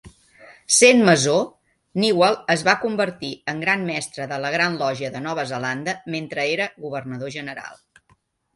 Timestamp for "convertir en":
2.87-3.61